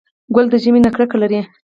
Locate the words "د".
0.51-0.55